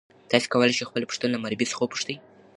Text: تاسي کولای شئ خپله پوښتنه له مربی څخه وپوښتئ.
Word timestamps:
تاسي 0.29 0.47
کولای 0.51 0.75
شئ 0.77 0.85
خپله 0.89 1.05
پوښتنه 1.09 1.31
له 1.33 1.41
مربی 1.43 1.65
څخه 1.71 1.81
وپوښتئ. 1.83 2.15